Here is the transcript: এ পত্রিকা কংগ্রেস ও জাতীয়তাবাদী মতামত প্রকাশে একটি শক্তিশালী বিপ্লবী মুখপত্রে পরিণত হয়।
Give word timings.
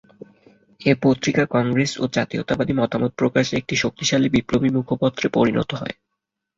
এ 0.81 1.01
পত্রিকা 1.03 1.43
কংগ্রেস 1.55 1.91
ও 1.97 2.13
জাতীয়তাবাদী 2.15 2.73
মতামত 2.73 3.11
প্রকাশে 3.17 3.53
একটি 3.57 3.75
শক্তিশালী 3.77 4.27
বিপ্লবী 4.29 4.69
মুখপত্রে 4.69 5.27
পরিণত 5.35 5.69
হয়। 5.73 5.95